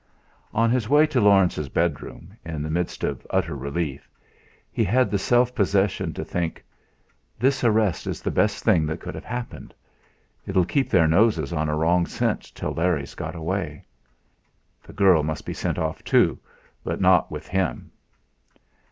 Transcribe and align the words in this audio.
On 0.51 0.71
his 0.71 0.89
way 0.89 1.05
to 1.05 1.21
Laurence's 1.21 1.69
bedroom, 1.69 2.35
in 2.43 2.63
the 2.63 2.71
midst 2.71 3.03
of 3.03 3.27
utter 3.29 3.55
relief, 3.55 4.09
he 4.71 4.83
had 4.83 5.11
the 5.11 5.19
self 5.19 5.53
possession 5.53 6.11
to 6.15 6.25
think: 6.25 6.65
'This 7.37 7.63
arrest 7.63 8.07
is 8.07 8.19
the 8.19 8.31
best 8.31 8.63
thing 8.63 8.87
that 8.87 8.99
could 8.99 9.13
have 9.13 9.23
happened. 9.25 9.75
It'll 10.47 10.65
keep 10.65 10.89
their 10.89 11.07
noses 11.07 11.53
on 11.53 11.69
a 11.69 11.77
wrong 11.77 12.07
scent 12.07 12.51
till 12.55 12.71
Larry's 12.73 13.13
got 13.13 13.35
away. 13.35 13.85
The 14.81 14.93
girl 14.93 15.21
must 15.21 15.45
be 15.45 15.53
sent 15.53 15.77
off 15.77 16.03
too, 16.03 16.39
but 16.83 16.99
not 16.99 17.29
with 17.29 17.47
him.' 17.47 17.91